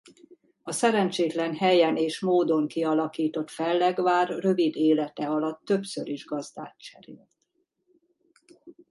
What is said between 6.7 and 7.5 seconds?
cserélt.